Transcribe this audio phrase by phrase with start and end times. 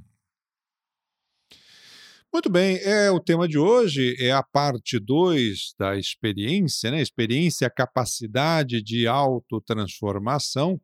[2.31, 7.01] Muito bem, é o tema de hoje é a parte 2 da experiência, né?
[7.01, 10.79] Experiência, capacidade de autotransformação.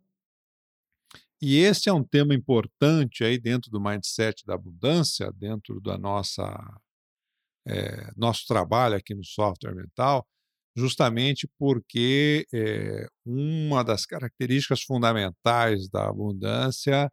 [1.41, 6.45] E esse é um tema importante aí dentro do mindset da abundância, dentro da nossa
[7.67, 10.25] é, nosso trabalho aqui no software mental,
[10.75, 17.09] justamente porque é, uma das características fundamentais da abundância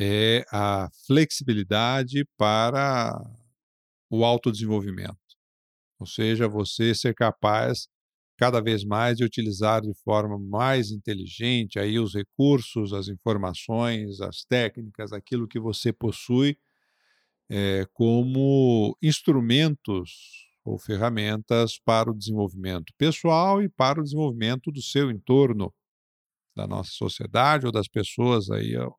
[0.00, 3.12] é a flexibilidade para
[4.10, 5.18] o autodesenvolvimento.
[5.98, 7.86] Ou seja, você ser capaz
[8.40, 14.46] cada vez mais de utilizar de forma mais inteligente aí os recursos, as informações, as
[14.48, 16.56] técnicas, aquilo que você possui
[17.50, 25.10] é, como instrumentos ou ferramentas para o desenvolvimento pessoal e para o desenvolvimento do seu
[25.10, 25.70] entorno,
[26.56, 28.98] da nossa sociedade ou das pessoas aí ao,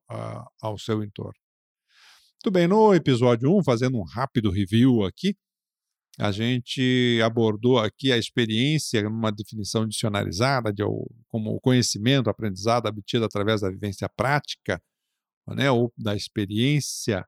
[0.62, 1.40] ao seu entorno.
[2.46, 5.36] Muito bem, no episódio 1, fazendo um rápido review aqui,
[6.20, 10.84] a gente abordou aqui a experiência numa definição dicionarizada de,
[11.28, 14.82] como o conhecimento, aprendizado obtido através da vivência prática,
[15.48, 17.26] né, ou da experiência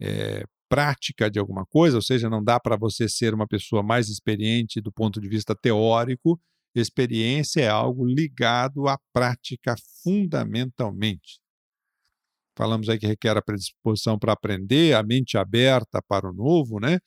[0.00, 4.08] é, prática de alguma coisa, ou seja, não dá para você ser uma pessoa mais
[4.08, 6.40] experiente do ponto de vista teórico,
[6.74, 11.40] experiência é algo ligado à prática fundamentalmente.
[12.56, 16.98] Falamos aí que requer a predisposição para aprender, a mente aberta para o novo, né?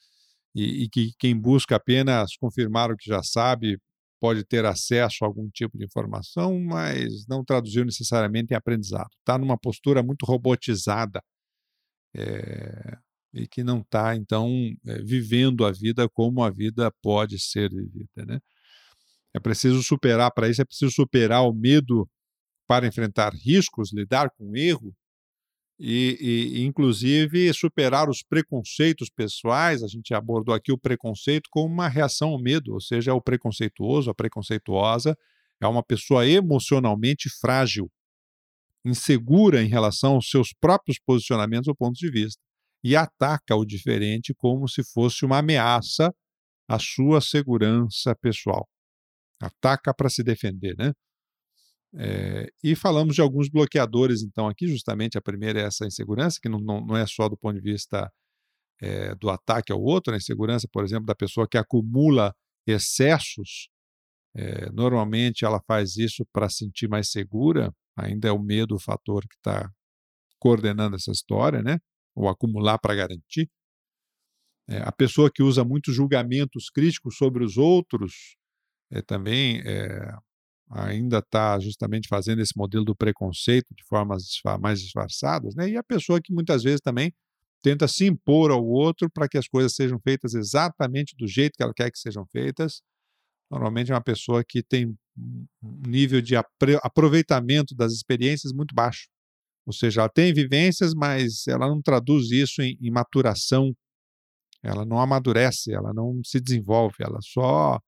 [0.59, 3.79] E, e, que quem busca apenas confirmar o que já sabe
[4.19, 9.09] pode ter acesso a algum tipo de informação, mas não traduziu necessariamente em aprendizado.
[9.19, 11.23] Está numa postura muito robotizada
[12.13, 12.97] é,
[13.33, 14.49] e que não está, então,
[14.85, 18.39] é, vivendo a vida como a vida pode ser vivida, né?
[19.33, 22.09] É preciso superar, para isso é preciso superar o medo
[22.67, 24.93] para enfrentar riscos, lidar com erro,
[25.79, 29.81] e, e, inclusive, superar os preconceitos pessoais.
[29.81, 34.09] A gente abordou aqui o preconceito como uma reação ao medo, ou seja, o preconceituoso,
[34.09, 35.17] a preconceituosa,
[35.61, 37.89] é uma pessoa emocionalmente frágil,
[38.85, 42.41] insegura em relação aos seus próprios posicionamentos ou pontos de vista,
[42.83, 46.13] e ataca o diferente como se fosse uma ameaça
[46.67, 48.67] à sua segurança pessoal.
[49.41, 50.93] Ataca para se defender, né?
[51.95, 56.49] É, e falamos de alguns bloqueadores, então, aqui, justamente a primeira é essa insegurança, que
[56.49, 58.11] não, não, não é só do ponto de vista
[58.81, 62.33] é, do ataque ao outro, a insegurança, por exemplo, da pessoa que acumula
[62.67, 63.69] excessos.
[64.35, 68.79] É, normalmente ela faz isso para se sentir mais segura, ainda é o medo o
[68.79, 69.69] fator que está
[70.39, 71.79] coordenando essa história, né?
[72.15, 73.49] Ou acumular para garantir.
[74.85, 78.37] a pessoa que usa muitos julgamentos críticos sobre os outros
[78.91, 79.61] é, também
[80.69, 84.23] ainda está justamente fazendo esse modelo do preconceito de formas
[84.59, 85.69] mais disfarçadas, né?
[85.69, 87.11] E a pessoa que muitas vezes também
[87.61, 91.63] tenta se impor ao outro para que as coisas sejam feitas exatamente do jeito que
[91.63, 92.81] ela quer que sejam feitas.
[93.51, 95.47] Normalmente é uma pessoa que tem um
[95.87, 96.35] nível de
[96.83, 99.07] aproveitamento das experiências muito baixo.
[99.65, 103.73] Ou seja, ela tem vivências, mas ela não traduz isso em, em maturação,
[104.63, 107.79] ela não amadurece, ela não se desenvolve, ela só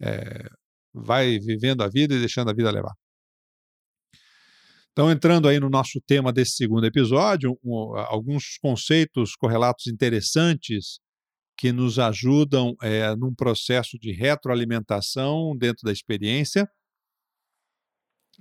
[0.00, 0.48] é,
[0.94, 2.94] vai vivendo a vida e deixando a vida levar.
[4.92, 11.00] Então, entrando aí no nosso tema desse segundo episódio, um, alguns conceitos correlatos interessantes
[11.58, 16.68] que nos ajudam é, num processo de retroalimentação dentro da experiência.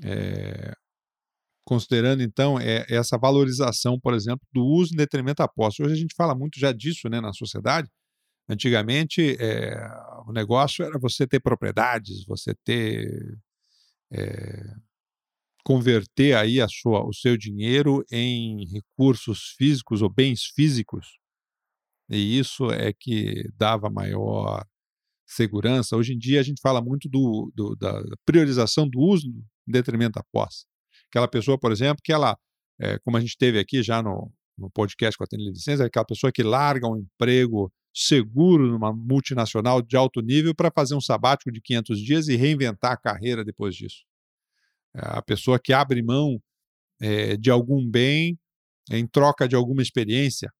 [0.03, 0.73] É,
[1.65, 5.81] considerando então é, essa valorização, por exemplo, do uso em detrimento da posse.
[5.81, 7.89] Hoje a gente fala muito já disso né, na sociedade,
[8.49, 9.75] Antigamente, é,
[10.27, 13.37] o negócio era você ter propriedades, você ter.
[14.11, 14.75] É,
[15.63, 21.17] converter aí a sua, o seu dinheiro em recursos físicos ou bens físicos.
[22.09, 24.65] E isso é que dava maior
[25.25, 25.95] segurança.
[25.95, 30.19] Hoje em dia a gente fala muito do, do, da priorização do uso em detrimento
[30.19, 30.65] da posse.
[31.09, 32.37] Aquela pessoa, por exemplo, que ela,
[32.79, 35.87] é, como a gente teve aqui já no, no podcast com a Tênis Licença, é
[35.87, 41.01] aquela pessoa que larga um emprego seguro numa multinacional de alto nível para fazer um
[41.01, 44.03] sabático de 500 dias e reinventar a carreira depois disso.
[44.95, 46.41] É a pessoa que abre mão
[46.99, 48.39] é, de algum bem
[48.91, 50.51] em troca de alguma experiência.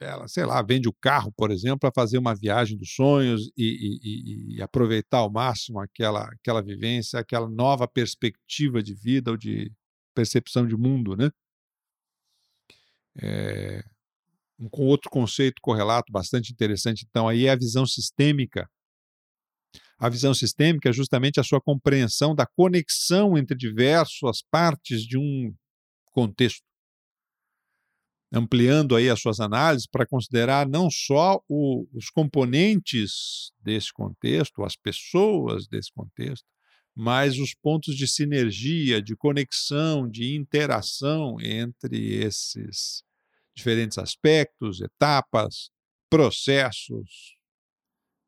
[0.00, 3.98] Ela, sei lá, vende o carro, por exemplo, para fazer uma viagem dos sonhos e,
[4.02, 9.70] e, e, aproveitar ao máximo aquela, aquela vivência, aquela nova perspectiva de vida ou de
[10.14, 11.30] percepção de mundo, né?
[13.20, 13.84] É,
[14.68, 18.68] com outro conceito correlato bastante interessante, então, aí é a visão sistêmica.
[19.98, 25.54] A visão sistêmica é justamente a sua compreensão da conexão entre diversas partes de um
[26.06, 26.62] contexto.
[28.32, 34.76] Ampliando aí as suas análises para considerar não só o, os componentes desse contexto, as
[34.76, 36.46] pessoas desse contexto,
[36.94, 43.02] mas os pontos de sinergia, de conexão, de interação entre esses
[43.54, 45.70] diferentes aspectos, etapas,
[46.10, 47.36] processos,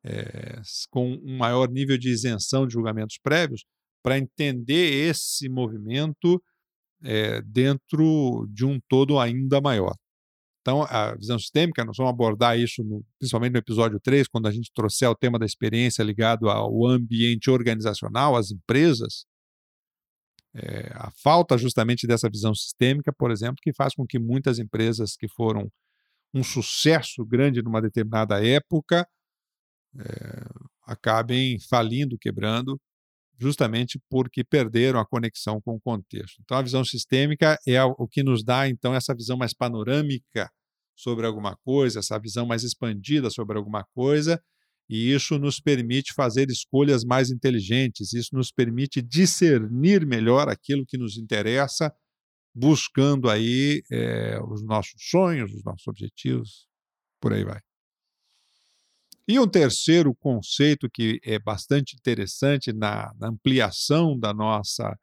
[0.05, 0.61] é,
[0.91, 3.65] com um maior nível de isenção de julgamentos prévios,
[4.03, 6.43] para entender esse movimento
[7.05, 9.95] é, dentro de um todo ainda maior.
[10.63, 14.53] Então, a visão sistêmica, nós vamos abordar isso no, principalmente no episódio 3, quando a
[14.53, 19.27] gente trouxer o tema da experiência ligado ao ambiente organizacional, às empresas.
[20.55, 25.17] É, a falta justamente dessa visão sistêmica, por exemplo, que faz com que muitas empresas
[25.17, 25.71] que foram
[26.35, 29.07] um sucesso grande numa determinada época
[29.99, 30.45] é,
[30.87, 32.81] acabem falindo, quebrando,
[33.39, 36.41] justamente porque perderam a conexão com o contexto.
[36.43, 40.51] Então, a visão sistêmica é o que nos dá, então, essa visão mais panorâmica
[40.95, 44.41] sobre alguma coisa, essa visão mais expandida sobre alguma coisa,
[44.89, 50.99] e isso nos permite fazer escolhas mais inteligentes, isso nos permite discernir melhor aquilo que
[50.99, 51.93] nos interessa,
[52.55, 56.67] buscando aí é, os nossos sonhos, os nossos objetivos,
[57.21, 57.61] por aí vai.
[59.27, 64.95] E um terceiro conceito que é bastante interessante na, na ampliação da nossa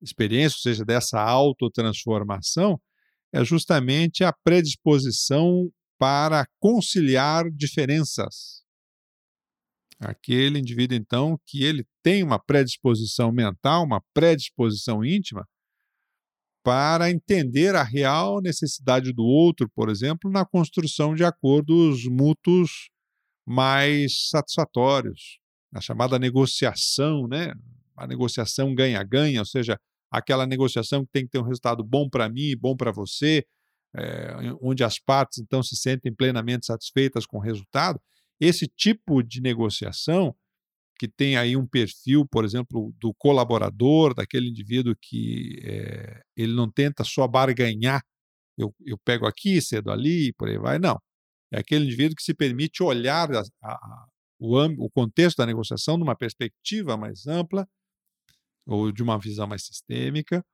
[0.00, 2.78] experiência, ou seja, dessa autotransformação,
[3.32, 8.65] é justamente a predisposição para conciliar diferenças.
[9.98, 15.46] Aquele indivíduo, então, que ele tem uma predisposição mental, uma predisposição íntima,
[16.62, 22.90] para entender a real necessidade do outro, por exemplo, na construção de acordos mútuos
[23.46, 25.38] mais satisfatórios,
[25.72, 27.54] a chamada negociação, né?
[27.96, 29.78] A negociação ganha-ganha, ou seja,
[30.10, 33.44] aquela negociação que tem que ter um resultado bom para mim bom para você,
[33.94, 38.00] é, onde as partes então se sentem plenamente satisfeitas com o resultado.
[38.40, 40.34] Esse tipo de negociação
[40.98, 46.70] que tem aí um perfil, por exemplo, do colaborador, daquele indivíduo que é, ele não
[46.70, 48.02] tenta só barganhar,
[48.56, 50.98] eu, eu pego aqui, cedo ali, por aí vai, não.
[51.52, 54.06] É aquele indivíduo que se permite olhar a, a,
[54.38, 54.56] o,
[54.86, 57.68] o contexto da negociação numa perspectiva mais ampla
[58.66, 60.44] ou de uma visão mais sistêmica,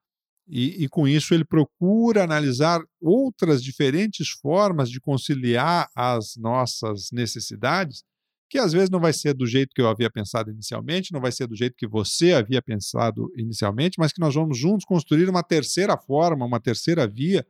[0.46, 8.04] e, e, com isso ele procura analisar outras diferentes formas de conciliar as nossas necessidades,
[8.50, 11.32] que às vezes não vai ser do jeito que eu havia pensado inicialmente, não vai
[11.32, 15.42] ser do jeito que você havia pensado inicialmente, mas que nós vamos juntos construir uma
[15.42, 17.46] terceira forma, uma terceira via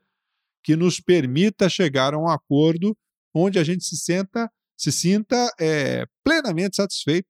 [0.62, 2.96] que nos permita chegar a um acordo
[3.34, 7.28] onde a gente se senta, se sinta é, plenamente satisfeito,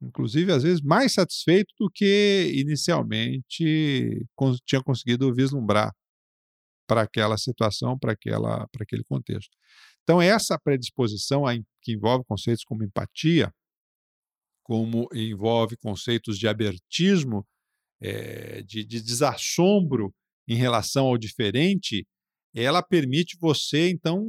[0.00, 4.26] inclusive às vezes mais satisfeito do que inicialmente
[4.64, 5.92] tinha conseguido vislumbrar
[6.86, 9.54] para aquela situação, para aquela, para aquele contexto.
[10.02, 11.44] Então essa predisposição
[11.82, 13.52] que envolve conceitos como empatia,
[14.62, 17.46] como envolve conceitos de abertismo,
[18.00, 20.14] é, de, de desassombro
[20.46, 22.06] em relação ao diferente,
[22.54, 24.26] ela permite você então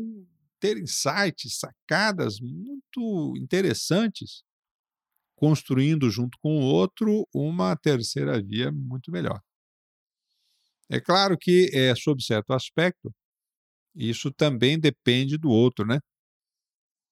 [0.60, 4.44] ter insights, sacadas muito interessantes,
[5.40, 9.40] construindo junto com o outro uma terceira via muito melhor.
[10.90, 13.14] É claro que, é, sob certo aspecto,
[13.96, 16.00] isso também depende do outro, né?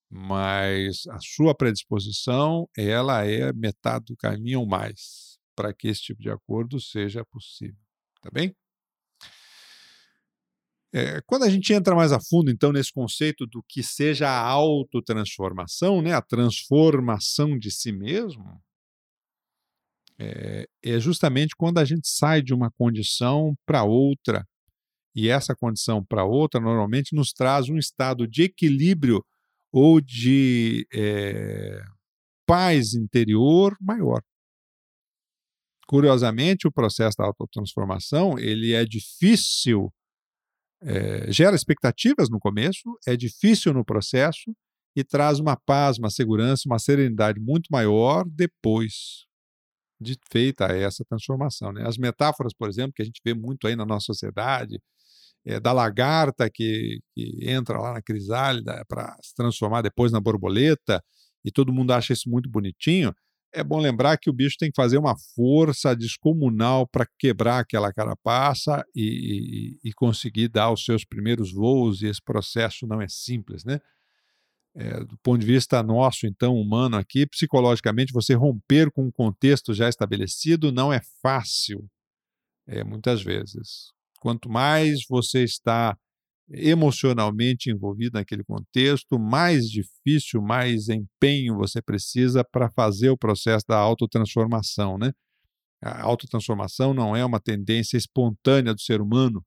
[0.10, 6.22] Mas a sua predisposição, ela é metade do caminho ou mais para que esse tipo
[6.22, 7.82] de acordo seja possível,
[8.22, 8.56] tá bem?
[10.94, 14.40] É, quando a gente entra mais a fundo, então, nesse conceito do que seja a
[14.40, 18.62] autotransformação, né, a transformação de si mesmo,
[20.20, 24.48] é, é justamente quando a gente sai de uma condição para outra,
[25.14, 29.26] e essa condição para outra normalmente nos traz um estado de equilíbrio
[29.72, 31.82] ou de é,
[32.46, 34.22] paz interior maior.
[35.88, 39.92] Curiosamente, o processo da autotransformação ele é difícil
[40.82, 44.56] é, gera expectativas no começo, é difícil no processo
[44.96, 49.26] e traz uma paz, uma segurança, uma serenidade muito maior depois
[50.00, 51.72] de feita essa transformação.
[51.72, 51.88] Né?
[51.88, 54.80] As metáforas, por exemplo, que a gente vê muito aí na nossa sociedade,
[55.46, 61.02] é, da lagarta que, que, entra lá na crisálida para se transformar depois na borboleta,
[61.44, 63.14] e todo mundo acha isso muito bonitinho,
[63.58, 67.92] é bom lembrar que o bicho tem que fazer uma força descomunal para quebrar aquela
[67.92, 73.08] carapaça e, e, e, conseguir dar os seus primeiros voos, e esse processo não é
[73.10, 73.80] simples, né?
[74.76, 79.74] É, do ponto de vista nosso, então, humano aqui, psicologicamente, você romper com um contexto
[79.74, 81.84] já estabelecido não é fácil,
[82.68, 83.92] é, muitas vezes.
[84.20, 85.98] Quanto mais você está
[86.50, 93.78] emocionalmente envolvido naquele contexto, mais difícil, mais empenho você precisa para fazer o processo da
[93.78, 95.12] autotransformação, né?
[95.82, 99.46] A autotransformação não é uma tendência espontânea do ser humano.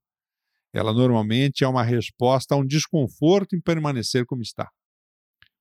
[0.73, 4.71] Ela normalmente é uma resposta a um desconforto em permanecer como está.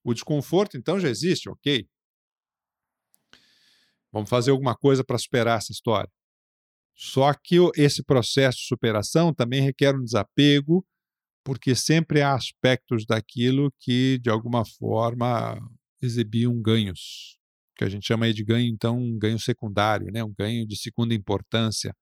[0.04, 1.88] O desconforto, então, já existe, ok?
[4.12, 6.10] Vamos fazer alguma coisa para superar essa história.
[6.96, 10.86] Só que esse processo de superação também requer um desapego,
[11.44, 15.60] porque sempre há aspectos daquilo que, de alguma forma,
[16.02, 17.38] exibiam ganhos,
[17.78, 20.24] que a gente chama de ganho, então, um ganho secundário, né?
[20.24, 21.94] um ganho de segunda importância,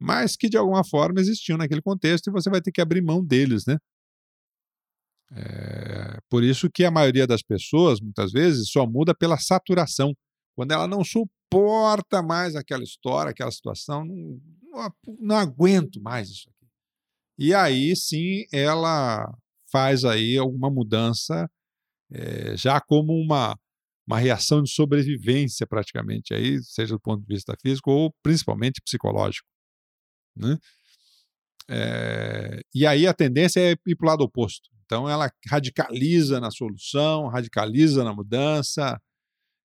[0.00, 3.24] mas que, de alguma forma, existiam naquele contexto e você vai ter que abrir mão
[3.24, 3.78] deles, né?
[5.34, 10.12] É, por isso que a maioria das pessoas, muitas vezes, só muda pela saturação.
[10.54, 14.40] Quando ela não suporta mais aquela história, aquela situação, não,
[14.70, 16.51] não, não aguento mais isso.
[17.38, 19.26] E aí sim ela
[19.70, 21.48] faz aí alguma mudança,
[22.10, 23.58] é, já como uma,
[24.06, 29.48] uma reação de sobrevivência praticamente, aí, seja do ponto de vista físico ou principalmente psicológico.
[30.36, 30.58] Né?
[31.68, 34.68] É, e aí a tendência é ir para o lado oposto.
[34.84, 39.00] Então ela radicaliza na solução, radicaliza na mudança,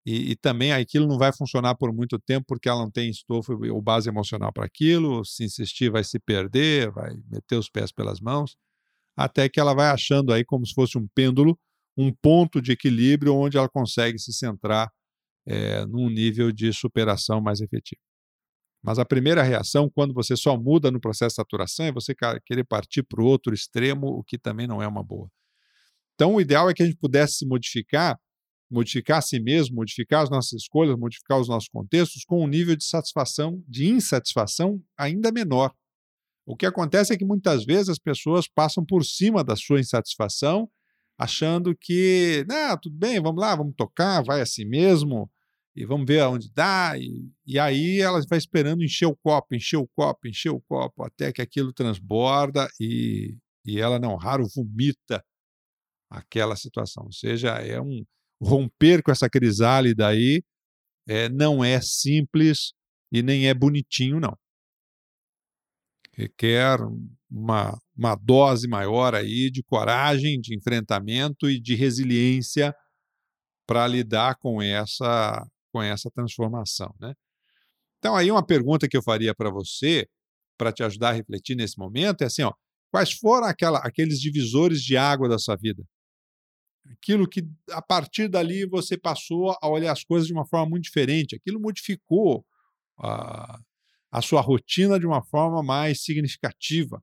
[0.06, 3.54] e, e, também aquilo não vai funcionar por muito tempo porque ela não tem estofo
[3.72, 5.24] ou base emocional para aquilo.
[5.24, 8.58] Se insistir, vai se perder, vai meter os pés pelas mãos,
[9.16, 11.58] até que ela vai achando aí como se fosse um pêndulo,
[11.98, 14.92] um ponto de equilíbrio onde ela consegue se centrar
[15.46, 18.02] é, num nível de superação mais efetivo.
[18.84, 22.14] Mas a primeira reação, quando você só muda no processo de saturação, é você
[22.46, 25.30] querer partir para o outro extremo, o que também não é uma boa.
[26.16, 28.20] Então, o ideal é que a gente pudesse se modificar,
[28.74, 32.76] modificar a si mesmo, modificar as nossas escolhas, modificar os nossos contextos com um nível
[32.76, 35.72] de satisfação, de insatisfação ainda menor.
[36.46, 40.70] O que acontece é que muitas vezes as pessoas passam por cima da sua insatisfação,
[41.18, 45.30] achando que, não, tudo bem, vamos lá, vamos tocar, vai assim mesmo,
[45.76, 46.98] e vamos ver aonde dá.
[46.98, 51.04] E, e aí ela vai esperando encher o copo, encher o copo, encher o copo,
[51.04, 55.24] até que aquilo transborda e, e ela não raro vomita
[56.10, 57.06] aquela situação.
[57.06, 58.04] Ou seja, é um
[58.42, 60.44] romper com essa crisálida aí
[61.08, 62.74] é, não é simples
[63.12, 64.38] e nem é bonitinho, não.
[66.16, 66.78] Requer
[67.30, 72.74] uma, uma dose maior aí de coragem, de enfrentamento e de resiliência
[73.66, 76.94] para lidar com essa com essa transformação.
[77.00, 77.14] Né?
[77.98, 80.08] Então, aí uma pergunta que eu faria para você,
[80.56, 82.54] para te ajudar a refletir nesse momento, é assim: ó,
[82.92, 85.84] quais foram aquela, aqueles divisores de água da sua vida?
[86.92, 90.84] Aquilo que, a partir dali, você passou a olhar as coisas de uma forma muito
[90.84, 92.46] diferente, aquilo modificou
[93.00, 93.60] a,
[94.12, 97.02] a sua rotina de uma forma mais significativa.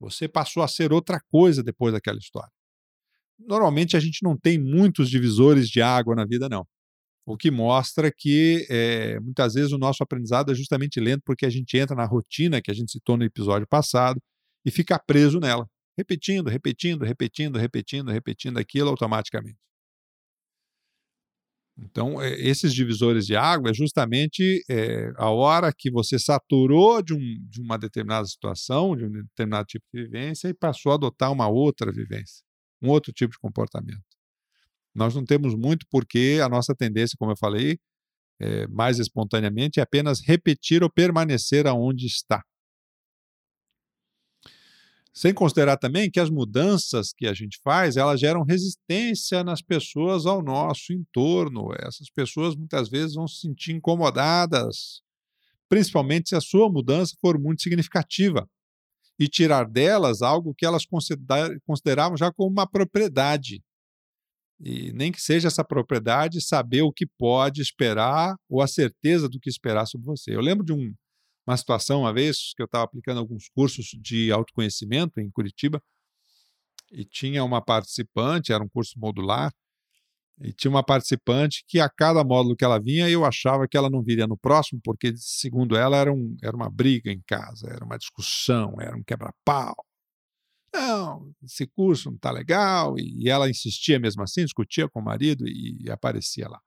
[0.00, 2.50] Você passou a ser outra coisa depois daquela história.
[3.38, 6.66] Normalmente a gente não tem muitos divisores de água na vida, não.
[7.26, 11.50] O que mostra que é, muitas vezes o nosso aprendizado é justamente lento porque a
[11.50, 14.22] gente entra na rotina que a gente citou no episódio passado
[14.64, 19.58] e fica preso nela, repetindo, repetindo, repetindo, repetindo, repetindo aquilo automaticamente.
[21.78, 27.12] Então, é, esses divisores de água é justamente é, a hora que você saturou de,
[27.12, 27.18] um,
[27.50, 31.48] de uma determinada situação, de um determinado tipo de vivência e passou a adotar uma
[31.48, 32.42] outra vivência,
[32.80, 34.02] um outro tipo de comportamento.
[34.94, 37.78] Nós não temos muito porque a nossa tendência, como eu falei,
[38.40, 42.42] é, mais espontaneamente, é apenas repetir ou permanecer aonde está.
[45.16, 50.26] Sem considerar também que as mudanças que a gente faz, elas geram resistência nas pessoas
[50.26, 51.70] ao nosso entorno.
[51.78, 55.00] Essas pessoas muitas vezes vão se sentir incomodadas,
[55.70, 58.46] principalmente se a sua mudança for muito significativa,
[59.18, 60.84] e tirar delas algo que elas
[61.64, 63.62] consideravam já como uma propriedade
[64.60, 69.38] e nem que seja essa propriedade, saber o que pode esperar ou a certeza do
[69.40, 70.34] que esperar sobre você.
[70.34, 70.94] Eu lembro de um,
[71.46, 75.82] uma situação uma vez que eu estava aplicando alguns cursos de autoconhecimento em Curitiba
[76.90, 79.52] e tinha uma participante, era um curso modular,
[80.38, 83.88] e tinha uma participante que a cada módulo que ela vinha, eu achava que ela
[83.88, 87.84] não viria no próximo, porque, segundo ela, era, um, era uma briga em casa, era
[87.84, 89.74] uma discussão, era um quebra-pau.
[90.74, 92.96] Não, esse curso não está legal.
[92.98, 96.60] E ela insistia mesmo assim, discutia com o marido e aparecia lá.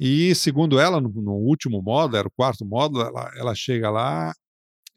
[0.00, 4.32] E, segundo ela, no, no último módulo, era o quarto módulo, ela, ela chega lá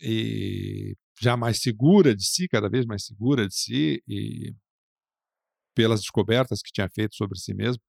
[0.01, 4.55] e já mais segura de si, cada vez mais segura de si, e
[5.75, 7.81] pelas descobertas que tinha feito sobre si mesma.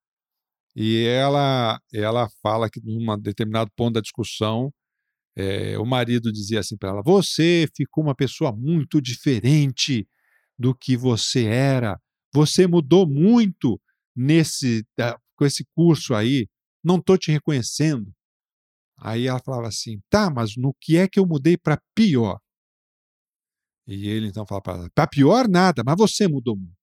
[0.77, 4.73] E ela, ela fala que, num determinado ponto da discussão,
[5.37, 10.07] é, o marido dizia assim para ela: Você ficou uma pessoa muito diferente
[10.59, 12.01] do que você era.
[12.33, 13.81] Você mudou muito
[14.17, 14.85] nesse
[15.37, 16.49] com esse curso aí.
[16.85, 18.13] Não estou te reconhecendo.
[18.99, 22.39] Aí ela falava assim: Tá, mas no que é que eu mudei para pior?
[23.87, 26.75] E ele então fala para ela: Para pior nada, mas você mudou muito.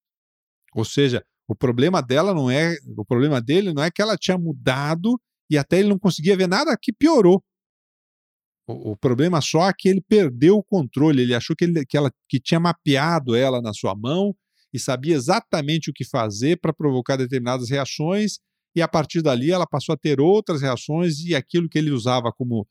[0.73, 4.37] Ou seja, o problema dela não é, o problema dele não é que ela tinha
[4.37, 7.43] mudado e até ele não conseguia ver nada que piorou.
[8.67, 11.21] O, o problema só é que ele perdeu o controle.
[11.21, 14.33] Ele achou que, ele, que, ela, que tinha mapeado ela na sua mão
[14.73, 18.39] e sabia exatamente o que fazer para provocar determinadas reações,
[18.75, 22.31] e a partir dali ela passou a ter outras reações, e aquilo que ele usava
[22.31, 22.67] como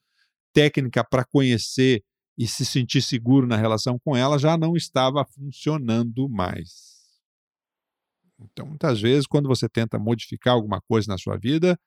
[0.52, 2.02] técnica para conhecer
[2.38, 7.00] e se sentir seguro na relação com ela já não estava funcionando mais.
[8.40, 11.78] Então, muitas vezes, quando você tenta modificar alguma coisa na sua vida,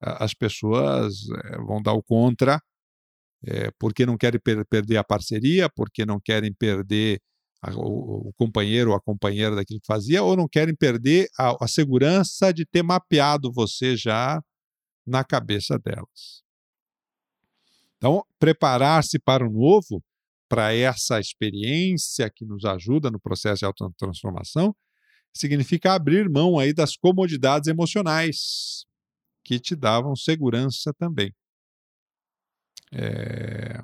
[0.00, 2.60] as pessoas eh, vão dar o contra,
[3.46, 7.20] é, porque não querem per perder a parceria, porque não querem perder
[7.64, 11.64] a, o, o, companheiro ou a companheira daquilo que fazia, ou não querem perder a,
[11.64, 14.40] a segurança de ter mapeado você já
[15.06, 16.42] na cabeça delas.
[17.96, 20.02] Então, preparar-se para o novo,
[20.48, 24.74] para essa experiência que nos ajuda no processo de autotransformação,
[25.34, 28.84] significa abrir mão aí das comodidades emocionais
[29.42, 31.34] que te davam segurança também.
[32.92, 33.82] É,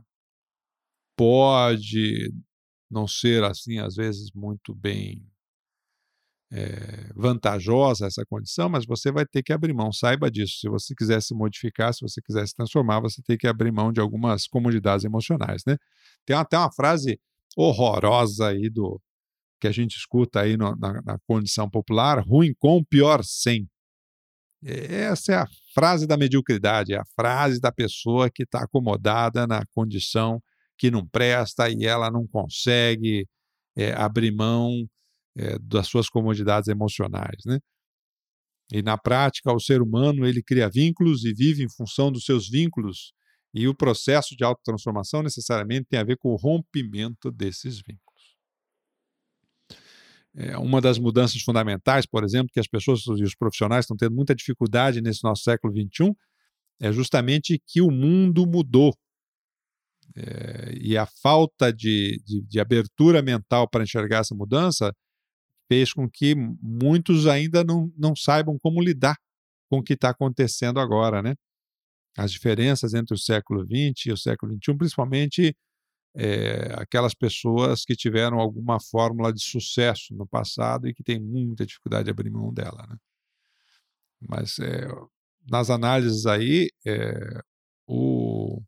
[1.17, 2.33] pode
[2.91, 5.25] não ser assim, às vezes, muito bem
[6.53, 10.59] é, vantajosa essa condição, mas você vai ter que abrir mão, saiba disso.
[10.61, 13.93] Se você quiser se modificar, se você quiser se transformar, você tem que abrir mão
[13.93, 15.77] de algumas comodidades emocionais, né?
[16.27, 17.21] Tem até uma frase
[17.57, 19.01] horrorosa aí do
[19.61, 23.69] que a gente escuta aí no, na, na, condição popular, ruim com, pior sem.
[24.63, 29.65] Essa é a frase da mediocridade, é a frase da pessoa que está acomodada na
[29.75, 30.43] condição
[30.81, 33.29] que não presta e ela não consegue
[33.77, 34.89] é, abrir mão
[35.37, 37.59] é, das suas comodidades emocionais, né?
[38.73, 42.49] E na prática, o ser humano ele cria vínculos e vive em função dos seus
[42.49, 43.13] vínculos,
[43.53, 48.37] e o processo de autotransformação necessariamente tem a ver com o rompimento desses vínculos.
[50.35, 54.15] É, uma das mudanças fundamentais, por exemplo, que as pessoas e os profissionais estão tendo
[54.15, 56.15] muita dificuldade nesse nosso século XXI,
[56.81, 58.97] é justamente que o mundo mudou.
[60.17, 64.93] É, e a falta de, de, de abertura mental para enxergar essa mudança
[65.69, 69.17] fez com que muitos ainda não, não saibam como lidar
[69.69, 71.35] com o que está acontecendo agora, né?
[72.17, 75.57] As diferenças entre o século XX e o século XXI, principalmente
[76.15, 81.65] é, aquelas pessoas que tiveram alguma fórmula de sucesso no passado e que têm muita
[81.65, 82.85] dificuldade de abrir mão dela.
[82.89, 82.97] Né?
[84.29, 84.89] Mas é,
[85.49, 87.41] nas análises aí, é,
[87.87, 88.61] o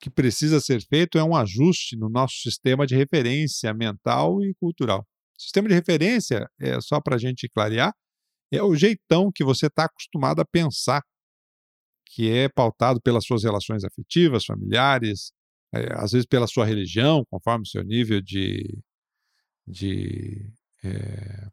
[0.00, 5.06] que precisa ser feito é um ajuste no nosso sistema de referência mental e cultural.
[5.38, 7.92] sistema de referência, é só para a gente clarear,
[8.50, 11.02] é o jeitão que você está acostumado a pensar,
[12.06, 15.32] que é pautado pelas suas relações afetivas, familiares,
[15.74, 18.64] é, às vezes pela sua religião, conforme o seu nível de,
[19.66, 20.50] de
[20.84, 21.48] é,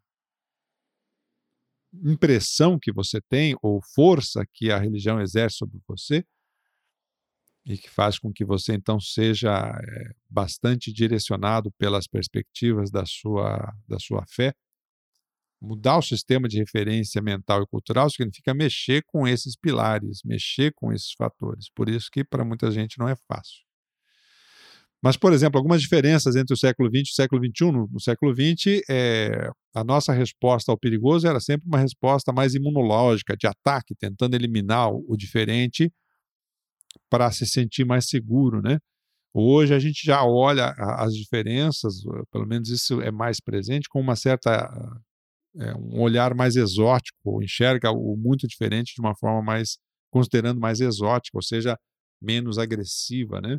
[2.04, 6.24] impressão que você tem ou força que a religião exerce sobre você
[7.66, 13.74] e que faz com que você então seja é, bastante direcionado pelas perspectivas da sua
[13.88, 14.54] da sua fé.
[15.60, 20.92] Mudar o sistema de referência mental e cultural significa mexer com esses pilares, mexer com
[20.92, 21.70] esses fatores.
[21.74, 23.64] Por isso que para muita gente não é fácil.
[25.02, 27.72] Mas, por exemplo, algumas diferenças entre o século XX e o século XXI.
[27.72, 32.54] No, no século XX, é, a nossa resposta ao perigoso era sempre uma resposta mais
[32.54, 35.92] imunológica, de ataque, tentando eliminar o, o diferente
[37.10, 38.78] para se sentir mais seguro, né?
[39.32, 44.14] Hoje a gente já olha as diferenças, pelo menos isso é mais presente, com uma
[44.14, 44.70] certa
[45.56, 49.78] é, um olhar mais exótico, enxerga o muito diferente de uma forma mais
[50.10, 51.76] considerando mais exótica, ou seja,
[52.22, 53.58] menos agressiva, né?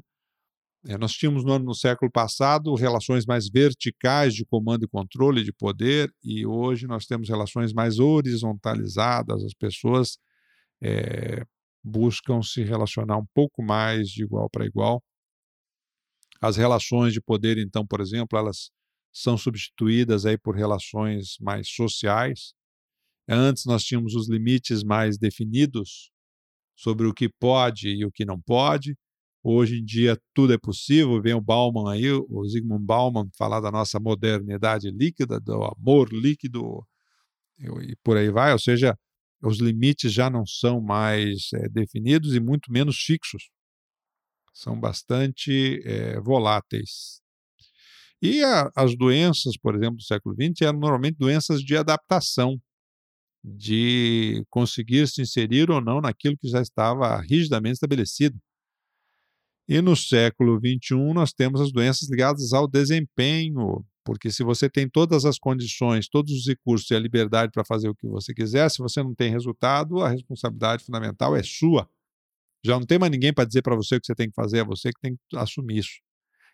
[0.87, 5.51] É, nós tínhamos no, no, século passado relações mais verticais de comando e controle de
[5.51, 9.43] poder, e hoje nós temos relações mais horizontalizadas.
[9.43, 10.17] As pessoas
[10.81, 11.43] é,
[11.85, 15.03] buscam se relacionar um pouco mais de igual para igual.
[16.41, 18.71] As relações de poder, então, por exemplo, elas
[19.13, 22.53] são substituídas aí por relações mais sociais.
[23.29, 26.11] Antes nós tínhamos os limites mais definidos
[26.75, 28.97] sobre o que pode e o que não pode.
[29.43, 31.21] Hoje em dia tudo é possível.
[31.21, 36.85] Vem o Bauman aí, o Zygmunt Bauman, falar da nossa modernidade líquida, do amor líquido
[37.59, 38.51] e por aí vai.
[38.51, 38.97] Ou seja,
[39.45, 43.49] os limites já não são mais é, definidos e muito menos fixos.
[44.53, 47.21] São bastante é, voláteis.
[48.21, 52.59] E a, as doenças, por exemplo, do século XX eram normalmente doenças de adaptação,
[53.43, 58.39] de conseguir se inserir ou não naquilo que já estava rigidamente estabelecido.
[59.67, 64.87] E no século XXI nós temos as doenças ligadas ao desempenho, porque se você tem
[64.87, 68.69] todas as condições, todos os recursos e a liberdade para fazer o que você quiser,
[68.69, 71.89] se você não tem resultado, a responsabilidade fundamental é sua.
[72.63, 74.59] Já não tem mais ninguém para dizer para você o que você tem que fazer,
[74.59, 75.99] é você que tem que assumir isso.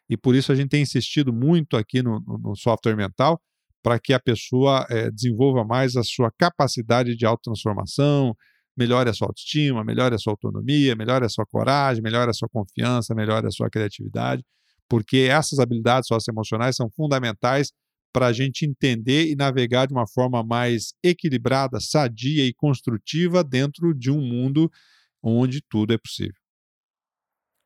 [0.09, 3.41] E por isso a gente tem insistido muito aqui no, no software mental
[3.83, 8.35] para que a pessoa é, desenvolva mais a sua capacidade de autotransformação,
[8.77, 12.47] melhore a sua autoestima, melhore a sua autonomia, melhore a sua coragem, melhore a sua
[12.47, 14.43] confiança, melhore a sua criatividade,
[14.91, 17.71] porque essas habilidades socioemocionais são fundamentais
[18.11, 23.93] para a gente entender e navegar de uma forma mais equilibrada, sadia e construtiva dentro
[23.93, 24.69] de um mundo
[25.23, 26.35] onde tudo é possível.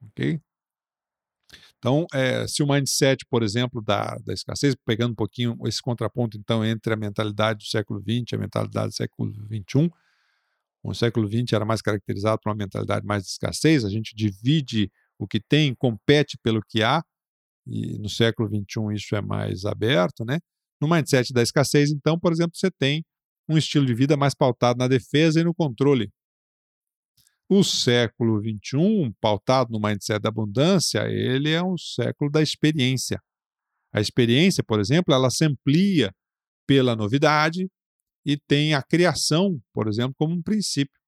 [0.03, 0.39] Ok?
[1.79, 6.37] Então, é, se o mindset, por exemplo, da, da escassez, pegando um pouquinho esse contraponto,
[6.37, 9.91] então, entre a mentalidade do século XX e a mentalidade do século XXI,
[10.83, 14.91] o século XX era mais caracterizado por uma mentalidade mais de escassez, a gente divide
[15.17, 17.03] o que tem, compete pelo que há,
[17.67, 20.39] e no século XXI isso é mais aberto, né?
[20.81, 23.03] No mindset da escassez, então, por exemplo, você tem
[23.49, 26.11] um estilo de vida mais pautado na defesa e no controle.
[27.47, 33.19] O século XXI, pautado no mindset da abundância, ele é um século da experiência.
[33.93, 36.11] A experiência, por exemplo, ela se amplia
[36.67, 37.69] pela novidade
[38.25, 40.99] e tem a criação, por exemplo, como um princípio.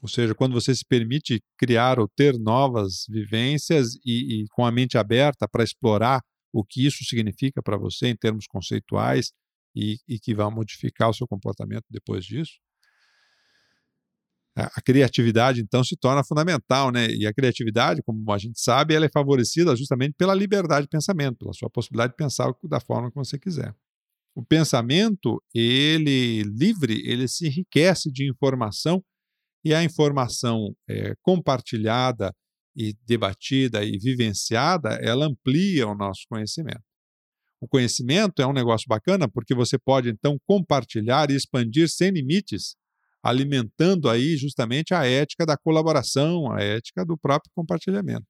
[0.00, 4.70] Ou seja, quando você se permite criar ou ter novas vivências e, e com a
[4.70, 6.20] mente aberta para explorar
[6.52, 9.32] o que isso significa para você em termos conceituais
[9.74, 12.52] e, e que vai modificar o seu comportamento depois disso,
[14.58, 17.06] a criatividade então se torna fundamental, né?
[17.10, 21.38] E a criatividade, como a gente sabe, ela é favorecida justamente pela liberdade de pensamento,
[21.38, 23.74] pela sua possibilidade de pensar da forma que você quiser.
[24.34, 29.02] O pensamento, ele livre, ele se enriquece de informação
[29.68, 32.34] e a informação é, compartilhada
[32.74, 36.82] e debatida e vivenciada, ela amplia o nosso conhecimento.
[37.60, 42.76] O conhecimento é um negócio bacana porque você pode então compartilhar e expandir sem limites
[43.22, 48.26] alimentando aí justamente a ética da colaboração, a ética do próprio compartilhamento.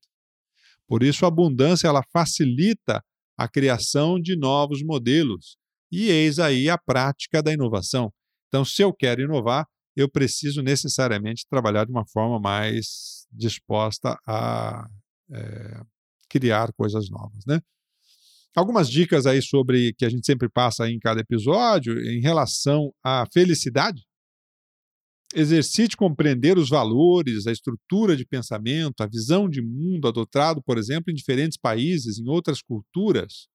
[0.86, 3.02] Por isso, a abundância ela facilita
[3.36, 5.56] a criação de novos modelos.
[5.92, 8.12] E eis aí a prática da inovação.
[8.48, 9.66] Então, se eu quero inovar,
[9.98, 14.86] eu preciso necessariamente trabalhar de uma forma mais disposta a
[15.32, 15.80] é,
[16.30, 17.60] criar coisas novas, né?
[18.54, 22.92] Algumas dicas aí sobre que a gente sempre passa aí em cada episódio em relação
[23.04, 24.02] à felicidade.
[25.34, 31.10] Exercite compreender os valores, a estrutura de pensamento, a visão de mundo adotado, por exemplo,
[31.10, 33.48] em diferentes países, em outras culturas.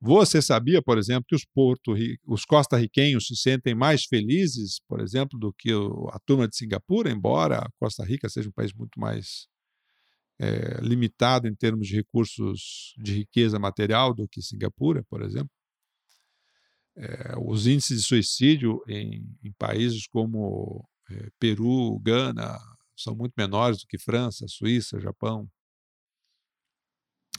[0.00, 5.38] Você sabia, por exemplo, que os, porto, os costarriquenhos se sentem mais felizes, por exemplo,
[5.38, 5.70] do que
[6.12, 9.48] a turma de Singapura, embora a Costa Rica seja um país muito mais
[10.38, 15.50] é, limitado em termos de recursos de riqueza material do que Singapura, por exemplo?
[16.96, 22.56] É, os índices de suicídio em, em países como é, Peru, Gana,
[22.96, 25.48] são muito menores do que França, Suíça, Japão.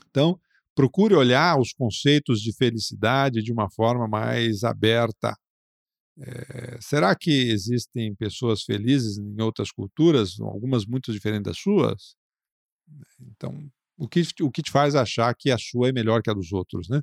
[0.08, 0.40] Então,
[0.74, 5.36] procure olhar os conceitos de felicidade de uma forma mais aberta.
[6.18, 12.14] É, será que existem pessoas felizes em outras culturas, algumas muito diferentes das suas?
[13.20, 16.34] Então, o que, o que te faz achar que a sua é melhor que a
[16.34, 17.00] dos outros, né?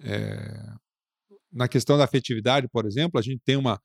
[0.00, 0.74] É,
[1.52, 3.80] na questão da afetividade, por exemplo, a gente tem uma,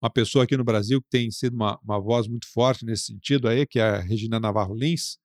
[0.00, 3.48] uma pessoa aqui no Brasil que tem sido uma, uma voz muito forte nesse sentido
[3.48, 5.18] aí, que é a Regina Navarro Lins,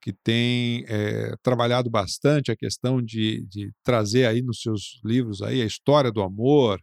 [0.00, 5.62] que tem é, trabalhado bastante a questão de, de trazer aí nos seus livros aí
[5.62, 6.80] a história do amor,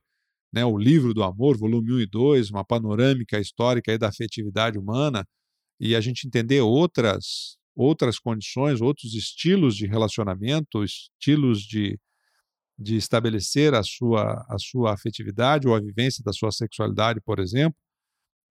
[0.53, 4.77] né, o livro do amor, volume 1 e 2, uma panorâmica histórica aí da afetividade
[4.77, 5.25] humana,
[5.79, 11.99] e a gente entender outras outras condições, outros estilos de relacionamento, estilos de,
[12.79, 17.77] de estabelecer a sua, a sua afetividade ou a vivência da sua sexualidade, por exemplo.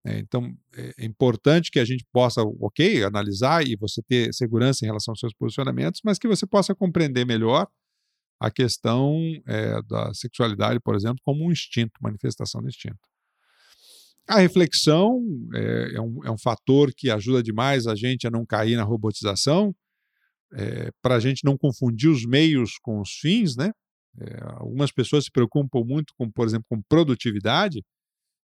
[0.04, 0.52] É, então,
[0.98, 5.20] é importante que a gente possa, ok, analisar e você ter segurança em relação aos
[5.20, 7.68] seus posicionamentos, mas que você possa compreender melhor
[8.40, 9.16] a questão
[9.48, 12.98] é, da sexualidade, por exemplo, como um instinto, manifestação do instinto.
[14.28, 15.22] A reflexão
[15.54, 18.84] é, é, um, é um fator que ajuda demais a gente a não cair na
[18.84, 19.76] robotização,
[20.54, 23.72] é, para a gente não confundir os meios com os fins, né?
[24.20, 27.84] É, algumas pessoas se preocupam muito com, por exemplo, com produtividade,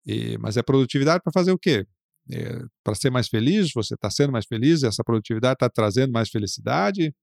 [0.05, 1.85] e, mas é produtividade para fazer o quê?
[2.31, 6.29] É, para ser mais feliz, você está sendo mais feliz, essa produtividade está trazendo mais
[6.29, 7.13] felicidade.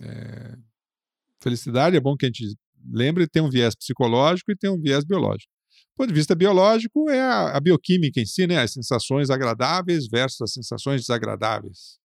[0.00, 0.56] É,
[1.40, 2.56] felicidade é bom que a gente
[2.92, 5.52] lembre, tem um viés psicológico e tem um viés biológico.
[5.94, 8.60] Do ponto de vista biológico, é a, a bioquímica em si, né?
[8.60, 11.98] as sensações agradáveis versus as sensações desagradáveis.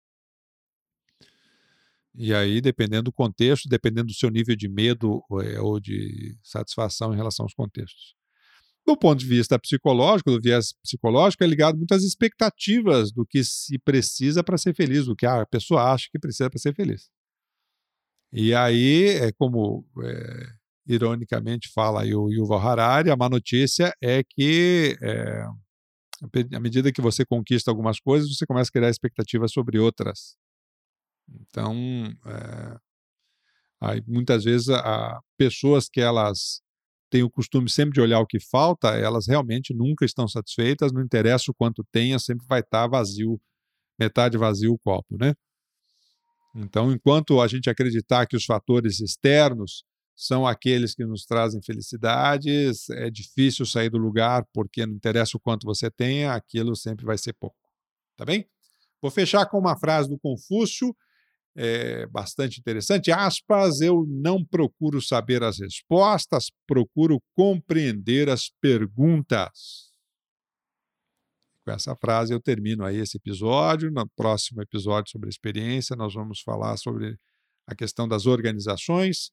[2.16, 7.14] E aí, dependendo do contexto, dependendo do seu nível de medo é, ou de satisfação
[7.14, 8.19] em relação aos contextos.
[8.90, 13.44] Do ponto de vista psicológico, do viés psicológico, é ligado muito às expectativas do que
[13.44, 17.08] se precisa para ser feliz, do que a pessoa acha que precisa para ser feliz.
[18.34, 20.48] E aí, é como é,
[20.88, 25.44] ironicamente fala o Yuval Harari, a má notícia é que é,
[26.56, 30.36] à medida que você conquista algumas coisas, você começa a criar expectativas sobre outras.
[31.30, 31.76] Então,
[32.26, 32.78] é,
[33.82, 36.64] aí, muitas vezes, a, pessoas que elas
[37.10, 41.02] têm o costume sempre de olhar o que falta, elas realmente nunca estão satisfeitas, não
[41.02, 43.40] interessa o quanto tenha, sempre vai estar vazio,
[44.00, 45.34] metade vazio o copo, né?
[46.56, 49.84] Então, enquanto a gente acreditar que os fatores externos
[50.20, 52.90] são aqueles que nos trazem felicidades.
[52.90, 57.18] É difícil sair do lugar porque não interessa o quanto você tenha, aquilo sempre vai
[57.18, 57.56] ser pouco.
[58.18, 58.46] Tá bem?
[59.02, 60.94] Vou fechar com uma frase do Confúcio,
[61.62, 63.12] é bastante interessante.
[63.12, 69.90] Aspas, eu não procuro saber as respostas, procuro compreender as perguntas.
[71.66, 73.92] Com essa frase eu termino aí esse episódio.
[73.92, 77.18] No próximo episódio sobre experiência, nós vamos falar sobre
[77.68, 79.32] a questão das organizações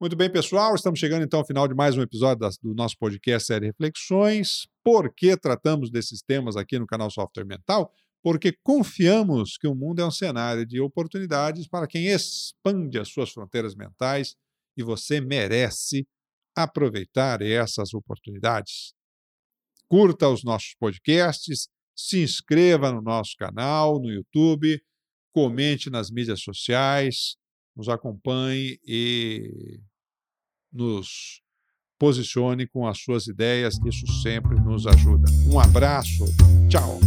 [0.00, 3.46] muito bem, pessoal, estamos chegando então ao final de mais um episódio do nosso podcast
[3.46, 4.66] Série Reflexões.
[4.82, 7.90] Por que tratamos desses temas aqui no canal Software Mental?
[8.24, 13.30] Porque confiamos que o mundo é um cenário de oportunidades para quem expande as suas
[13.30, 14.34] fronteiras mentais
[14.74, 16.08] e você merece
[16.56, 18.94] aproveitar essas oportunidades.
[19.86, 24.82] Curta os nossos podcasts, se inscreva no nosso canal no YouTube,
[25.30, 27.36] comente nas mídias sociais,
[27.76, 29.80] nos acompanhe e
[30.72, 31.42] nos
[31.98, 35.30] posicione com as suas ideias, que isso sempre nos ajuda.
[35.46, 36.24] Um abraço,
[36.70, 36.98] tchau!